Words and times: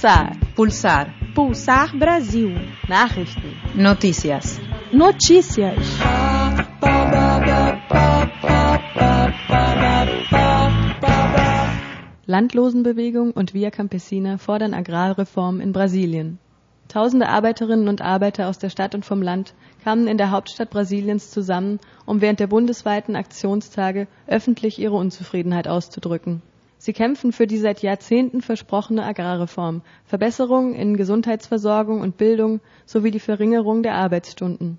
Pulsar. 0.00 0.32
Pulsar. 0.56 1.06
Pulsar 1.34 1.88
Brasil. 1.92 2.58
Nachrichten. 2.88 3.52
Noticias. 3.74 4.58
Notícias. 4.92 5.76
Landlosenbewegung 12.24 13.32
und 13.32 13.52
Via 13.52 13.70
Campesina 13.70 14.38
fordern 14.38 14.72
Agrarreform 14.72 15.60
in 15.60 15.74
Brasilien. 15.74 16.38
Tausende 16.88 17.28
Arbeiterinnen 17.28 17.88
und 17.88 18.00
Arbeiter 18.00 18.48
aus 18.48 18.58
der 18.58 18.70
Stadt 18.70 18.94
und 18.94 19.04
vom 19.04 19.20
Land 19.20 19.52
kamen 19.84 20.08
in 20.08 20.16
der 20.16 20.30
Hauptstadt 20.30 20.70
Brasiliens 20.70 21.30
zusammen, 21.30 21.78
um 22.06 22.22
während 22.22 22.40
der 22.40 22.46
bundesweiten 22.46 23.16
Aktionstage 23.16 24.08
öffentlich 24.26 24.78
ihre 24.78 24.96
Unzufriedenheit 24.96 25.68
auszudrücken. 25.68 26.40
Sie 26.82 26.94
kämpfen 26.94 27.32
für 27.32 27.46
die 27.46 27.58
seit 27.58 27.82
Jahrzehnten 27.82 28.40
versprochene 28.40 29.04
Agrarreform, 29.04 29.82
Verbesserungen 30.06 30.74
in 30.74 30.96
Gesundheitsversorgung 30.96 32.00
und 32.00 32.16
Bildung 32.16 32.60
sowie 32.86 33.10
die 33.10 33.20
Verringerung 33.20 33.82
der 33.82 33.96
Arbeitsstunden. 33.96 34.78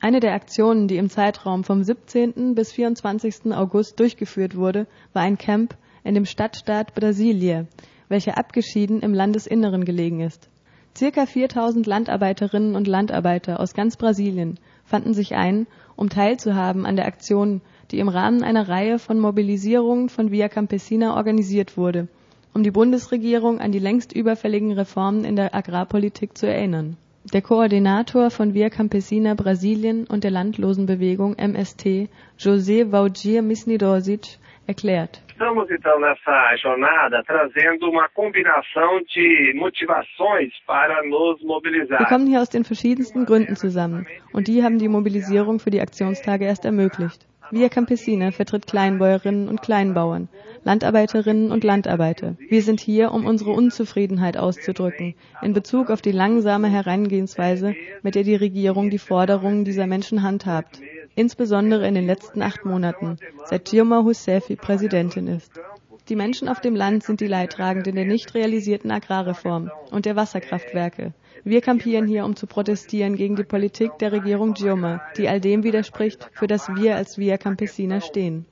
Eine 0.00 0.20
der 0.20 0.32
Aktionen, 0.32 0.88
die 0.88 0.96
im 0.96 1.10
Zeitraum 1.10 1.62
vom 1.62 1.84
17. 1.84 2.54
bis 2.54 2.72
24. 2.72 3.52
August 3.52 4.00
durchgeführt 4.00 4.56
wurde, 4.56 4.86
war 5.12 5.20
ein 5.20 5.36
Camp 5.36 5.76
in 6.02 6.14
dem 6.14 6.24
Stadtstaat 6.24 6.94
Brasilia, 6.94 7.66
welcher 8.08 8.38
abgeschieden 8.38 9.02
im 9.02 9.12
Landesinneren 9.12 9.84
gelegen 9.84 10.20
ist. 10.20 10.48
Circa 10.96 11.26
4000 11.26 11.86
Landarbeiterinnen 11.86 12.76
und 12.76 12.86
Landarbeiter 12.86 13.58
aus 13.58 13.74
ganz 13.74 13.96
Brasilien 13.96 14.60
fanden 14.84 15.12
sich 15.12 15.34
ein, 15.34 15.66
um 15.96 16.08
teilzuhaben 16.08 16.86
an 16.86 16.94
der 16.94 17.06
Aktion, 17.06 17.62
die 17.90 17.98
im 17.98 18.08
Rahmen 18.08 18.44
einer 18.44 18.68
Reihe 18.68 19.00
von 19.00 19.18
Mobilisierungen 19.18 20.08
von 20.08 20.30
Via 20.30 20.48
Campesina 20.48 21.16
organisiert 21.16 21.76
wurde, 21.76 22.06
um 22.52 22.62
die 22.62 22.70
Bundesregierung 22.70 23.58
an 23.58 23.72
die 23.72 23.80
längst 23.80 24.12
überfälligen 24.12 24.70
Reformen 24.70 25.24
in 25.24 25.34
der 25.34 25.52
Agrarpolitik 25.52 26.38
zu 26.38 26.46
erinnern. 26.46 26.96
Der 27.32 27.40
Koordinator 27.40 28.30
von 28.30 28.52
Via 28.52 28.68
Campesina 28.68 29.34
Brasilien 29.34 30.06
und 30.06 30.24
der 30.24 30.30
Landlosenbewegung 30.30 31.36
MST, 31.38 32.08
José 32.38 32.92
Valdir 32.92 33.40
Misnidosic, 33.40 34.38
erklärt. 34.66 35.22
Estamos 35.30 35.68
então 35.70 35.98
nessa 36.00 36.54
jornada 36.62 37.22
trazendo 37.24 37.88
uma 37.88 38.08
combinação 38.10 39.00
de 39.12 39.52
motivações 39.56 40.52
para 40.66 41.02
nos 41.08 41.42
mobilizar. 41.42 41.98
Wir 41.98 42.06
kommen 42.06 42.26
hier 42.26 42.40
aus 42.40 42.50
den 42.50 42.64
verschiedensten 42.64 43.24
Gründen 43.24 43.56
zusammen 43.56 44.06
und 44.32 44.46
die 44.46 44.62
haben 44.62 44.78
die 44.78 44.88
Mobilisierung 44.88 45.58
für 45.58 45.70
die 45.70 45.80
Aktionstage 45.80 46.44
erst 46.44 46.66
ermöglicht. 46.66 47.26
Via 47.50 47.68
Campesina 47.68 48.30
vertritt 48.32 48.66
Kleinbäuerinnen 48.66 49.48
und 49.48 49.60
Kleinbauern, 49.60 50.28
Landarbeiterinnen 50.64 51.52
und 51.52 51.62
Landarbeiter. 51.62 52.36
Wir 52.48 52.62
sind 52.62 52.80
hier, 52.80 53.12
um 53.12 53.26
unsere 53.26 53.50
Unzufriedenheit 53.52 54.36
auszudrücken 54.36 55.14
in 55.42 55.52
Bezug 55.52 55.90
auf 55.90 56.02
die 56.02 56.12
langsame 56.12 56.68
Herangehensweise, 56.68 57.74
mit 58.02 58.14
der 58.14 58.24
die 58.24 58.34
Regierung 58.34 58.90
die 58.90 58.98
Forderungen 58.98 59.64
dieser 59.64 59.86
Menschen 59.86 60.22
handhabt 60.22 60.80
insbesondere 61.14 61.86
in 61.86 61.94
den 61.94 62.06
letzten 62.06 62.42
acht 62.42 62.64
Monaten, 62.64 63.18
seit 63.44 63.70
Dilma 63.70 63.98
Rousseff 64.00 64.48
Präsidentin 64.56 65.26
ist. 65.28 65.60
Die 66.08 66.16
Menschen 66.16 66.48
auf 66.48 66.60
dem 66.60 66.76
Land 66.76 67.02
sind 67.02 67.20
die 67.20 67.26
Leidtragenden 67.26 67.94
der 67.94 68.04
nicht 68.04 68.34
realisierten 68.34 68.90
Agrarreform 68.90 69.70
und 69.90 70.04
der 70.04 70.16
Wasserkraftwerke. 70.16 71.14
Wir 71.44 71.60
kampieren 71.62 72.06
hier, 72.06 72.24
um 72.24 72.36
zu 72.36 72.46
protestieren 72.46 73.16
gegen 73.16 73.36
die 73.36 73.44
Politik 73.44 73.98
der 74.00 74.12
Regierung 74.12 74.54
Dilma, 74.54 75.00
die 75.16 75.28
all 75.28 75.40
dem 75.40 75.62
widerspricht, 75.62 76.28
für 76.32 76.46
das 76.46 76.68
wir 76.74 76.96
als 76.96 77.16
Via 77.18 77.38
Campesina 77.38 78.00
stehen. 78.00 78.44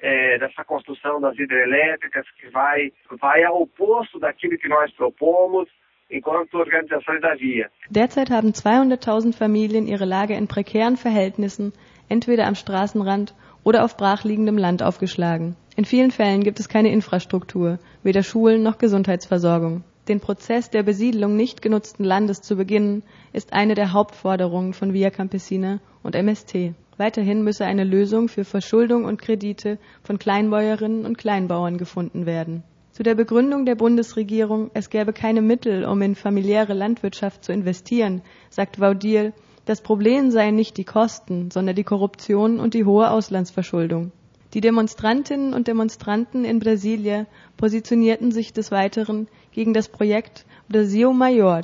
É, 0.00 0.38
dessa 0.38 0.64
construção 0.64 1.20
das 1.20 1.36
hidrelétricas 1.36 2.24
que 2.40 2.48
vai, 2.50 2.92
vai 3.20 3.42
ao 3.42 3.62
oposto 3.62 4.20
daquilo 4.20 4.56
que 4.56 4.68
nós 4.68 4.92
propomos 4.92 5.68
Derzeit 7.90 8.30
haben 8.30 8.52
200.000 8.52 9.34
Familien 9.34 9.86
ihre 9.86 10.06
Lage 10.06 10.34
in 10.34 10.48
prekären 10.48 10.96
Verhältnissen 10.96 11.72
entweder 12.08 12.46
am 12.46 12.54
Straßenrand 12.54 13.34
oder 13.62 13.84
auf 13.84 13.98
brachliegendem 13.98 14.56
Land 14.56 14.82
aufgeschlagen. 14.82 15.56
In 15.76 15.84
vielen 15.84 16.10
Fällen 16.10 16.42
gibt 16.42 16.60
es 16.60 16.68
keine 16.70 16.90
Infrastruktur, 16.90 17.78
weder 18.02 18.22
Schulen 18.22 18.62
noch 18.62 18.78
Gesundheitsversorgung. 18.78 19.84
Den 20.08 20.20
Prozess 20.20 20.70
der 20.70 20.82
Besiedlung 20.82 21.36
nicht 21.36 21.60
genutzten 21.60 22.04
Landes 22.04 22.40
zu 22.40 22.56
beginnen, 22.56 23.02
ist 23.34 23.52
eine 23.52 23.74
der 23.74 23.92
Hauptforderungen 23.92 24.72
von 24.72 24.94
Via 24.94 25.10
Campesina 25.10 25.80
und 26.02 26.14
MST. 26.14 26.72
Weiterhin 26.98 27.44
müsse 27.44 27.64
eine 27.64 27.84
Lösung 27.84 28.28
für 28.28 28.44
Verschuldung 28.44 29.04
und 29.04 29.22
Kredite 29.22 29.78
von 30.02 30.18
Kleinbäuerinnen 30.18 31.06
und 31.06 31.16
Kleinbauern 31.16 31.78
gefunden 31.78 32.26
werden. 32.26 32.64
Zu 32.90 33.04
der 33.04 33.14
Begründung 33.14 33.64
der 33.64 33.76
Bundesregierung, 33.76 34.72
es 34.74 34.90
gäbe 34.90 35.12
keine 35.12 35.40
Mittel, 35.40 35.84
um 35.84 36.02
in 36.02 36.16
familiäre 36.16 36.74
Landwirtschaft 36.74 37.44
zu 37.44 37.52
investieren, 37.52 38.22
sagt 38.50 38.80
Vaudil, 38.80 39.32
das 39.64 39.80
Problem 39.80 40.32
seien 40.32 40.56
nicht 40.56 40.76
die 40.76 40.84
Kosten, 40.84 41.52
sondern 41.52 41.76
die 41.76 41.84
Korruption 41.84 42.58
und 42.58 42.74
die 42.74 42.84
hohe 42.84 43.12
Auslandsverschuldung. 43.12 44.10
Die 44.54 44.60
Demonstrantinnen 44.60 45.54
und 45.54 45.68
Demonstranten 45.68 46.44
in 46.44 46.58
Brasilia 46.58 47.26
positionierten 47.56 48.32
sich 48.32 48.52
des 48.52 48.72
Weiteren 48.72 49.28
gegen 49.52 49.72
das 49.72 49.88
Projekt 49.88 50.46
Brasil 50.68 51.12
Maior, 51.12 51.60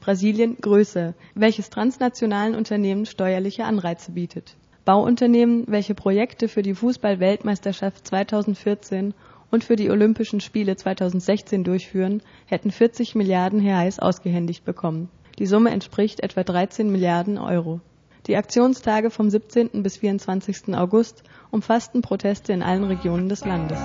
Brasilien 0.00 0.58
größer, 0.60 1.14
welches 1.34 1.70
transnationalen 1.70 2.54
Unternehmen 2.54 3.06
steuerliche 3.06 3.64
Anreize 3.64 4.12
bietet. 4.12 4.56
Bauunternehmen, 4.84 5.64
welche 5.66 5.94
Projekte 5.94 6.48
für 6.48 6.62
die 6.62 6.74
Fußball-Weltmeisterschaft 6.74 8.06
2014 8.06 9.14
und 9.50 9.64
für 9.64 9.76
die 9.76 9.90
Olympischen 9.90 10.40
Spiele 10.40 10.76
2016 10.76 11.64
durchführen, 11.64 12.22
hätten 12.46 12.70
40 12.70 13.14
Milliarden 13.14 13.60
Reais 13.60 13.98
ausgehändigt 13.98 14.64
bekommen. 14.64 15.08
Die 15.38 15.46
Summe 15.46 15.70
entspricht 15.70 16.20
etwa 16.20 16.44
13 16.44 16.90
Milliarden 16.90 17.38
Euro. 17.38 17.80
Die 18.26 18.36
Aktionstage 18.36 19.10
vom 19.10 19.28
17. 19.30 19.82
bis 19.82 19.98
24. 19.98 20.74
August 20.74 21.24
umfassten 21.50 22.02
Proteste 22.02 22.52
in 22.52 22.62
allen 22.62 22.84
Regionen 22.84 23.28
des 23.28 23.44
Landes. 23.44 23.78